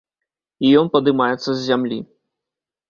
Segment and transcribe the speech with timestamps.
[0.65, 1.99] І ён падымаецца з зямлі.